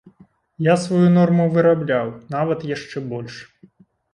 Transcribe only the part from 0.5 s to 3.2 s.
Я сваю норму вырабляў, нават яшчэ